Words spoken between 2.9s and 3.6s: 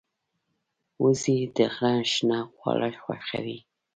خوښوي